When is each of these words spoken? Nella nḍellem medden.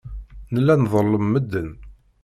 Nella 0.53 0.73
nḍellem 0.77 1.25
medden. 1.27 1.69